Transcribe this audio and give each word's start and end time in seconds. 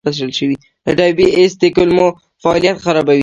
د 0.85 0.87
ډایبی 0.99 1.25
ایس 1.37 1.53
د 1.61 1.63
کولمو 1.75 2.07
فعالیت 2.41 2.77
خرابوي. 2.85 3.19